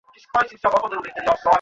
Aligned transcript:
শুরু 0.07 0.77
করুন, 0.81 0.99
mister 0.99 1.23
Flynn. 1.23 1.49